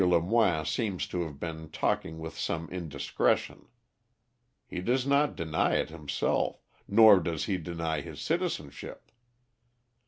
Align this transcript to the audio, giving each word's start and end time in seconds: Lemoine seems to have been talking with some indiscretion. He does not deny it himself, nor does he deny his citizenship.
Lemoine 0.03 0.65
seems 0.65 1.05
to 1.05 1.21
have 1.25 1.39
been 1.39 1.69
talking 1.69 2.17
with 2.17 2.35
some 2.35 2.67
indiscretion. 2.71 3.67
He 4.65 4.81
does 4.81 5.05
not 5.05 5.35
deny 5.35 5.75
it 5.75 5.91
himself, 5.91 6.63
nor 6.87 7.19
does 7.19 7.45
he 7.45 7.57
deny 7.59 8.01
his 8.01 8.19
citizenship. 8.19 9.11